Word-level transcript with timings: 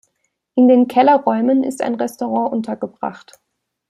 In 0.55 0.67
den 0.67 0.87
Kellerräumen 0.87 1.63
ist 1.63 1.83
ein 1.83 1.93
Restaurant 1.93 2.51
untergebracht. 2.53 3.39